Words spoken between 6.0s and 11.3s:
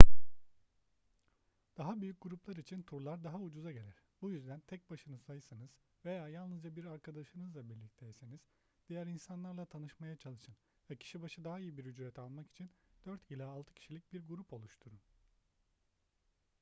veya yalnızca bir arkadaşınızla birlikteyseniz diğer insanlarla tanışmaya çalışın ve kişi